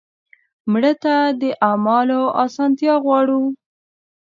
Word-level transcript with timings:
مړه 0.71 0.93
ته 1.03 1.15
د 1.41 1.43
اعمالو 1.67 2.21
اسانتیا 2.43 2.93
غواړو 3.03 3.41